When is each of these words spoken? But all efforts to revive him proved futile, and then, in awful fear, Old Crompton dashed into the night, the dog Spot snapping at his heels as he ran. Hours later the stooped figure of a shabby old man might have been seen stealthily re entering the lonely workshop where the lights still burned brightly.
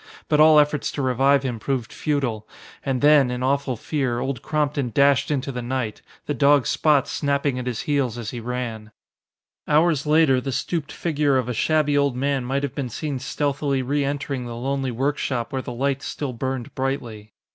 But 0.29 0.39
all 0.39 0.59
efforts 0.59 0.91
to 0.93 1.01
revive 1.03 1.43
him 1.43 1.59
proved 1.59 1.93
futile, 1.93 2.47
and 2.83 3.01
then, 3.03 3.29
in 3.29 3.43
awful 3.43 3.77
fear, 3.77 4.17
Old 4.17 4.41
Crompton 4.41 4.89
dashed 4.89 5.29
into 5.29 5.51
the 5.51 5.61
night, 5.61 6.01
the 6.25 6.33
dog 6.33 6.65
Spot 6.65 7.07
snapping 7.07 7.59
at 7.59 7.67
his 7.67 7.81
heels 7.81 8.17
as 8.17 8.31
he 8.31 8.39
ran. 8.39 8.89
Hours 9.67 10.07
later 10.07 10.41
the 10.41 10.51
stooped 10.51 10.91
figure 10.91 11.37
of 11.37 11.47
a 11.47 11.53
shabby 11.53 11.95
old 11.95 12.15
man 12.15 12.43
might 12.45 12.63
have 12.63 12.73
been 12.73 12.89
seen 12.89 13.19
stealthily 13.19 13.83
re 13.83 14.03
entering 14.03 14.47
the 14.47 14.55
lonely 14.55 14.89
workshop 14.89 15.53
where 15.53 15.61
the 15.61 15.71
lights 15.71 16.07
still 16.07 16.33
burned 16.33 16.73
brightly. 16.73 17.33